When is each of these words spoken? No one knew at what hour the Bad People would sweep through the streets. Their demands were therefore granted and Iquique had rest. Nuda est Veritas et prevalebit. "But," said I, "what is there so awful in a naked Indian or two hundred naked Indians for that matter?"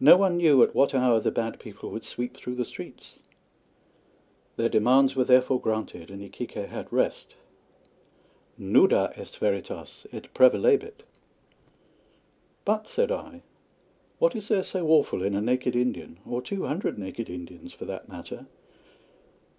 No 0.00 0.18
one 0.18 0.36
knew 0.36 0.62
at 0.62 0.74
what 0.74 0.94
hour 0.94 1.18
the 1.18 1.30
Bad 1.30 1.58
People 1.58 1.90
would 1.92 2.04
sweep 2.04 2.36
through 2.36 2.56
the 2.56 2.62
streets. 2.66 3.20
Their 4.56 4.68
demands 4.68 5.16
were 5.16 5.24
therefore 5.24 5.58
granted 5.58 6.10
and 6.10 6.20
Iquique 6.20 6.68
had 6.68 6.92
rest. 6.92 7.36
Nuda 8.58 9.14
est 9.18 9.38
Veritas 9.40 10.06
et 10.12 10.28
prevalebit. 10.34 11.04
"But," 12.66 12.86
said 12.86 13.10
I, 13.10 13.40
"what 14.18 14.36
is 14.36 14.48
there 14.48 14.62
so 14.62 14.86
awful 14.88 15.22
in 15.22 15.34
a 15.34 15.40
naked 15.40 15.74
Indian 15.74 16.18
or 16.26 16.42
two 16.42 16.64
hundred 16.66 16.98
naked 16.98 17.30
Indians 17.30 17.72
for 17.72 17.86
that 17.86 18.10
matter?" 18.10 18.46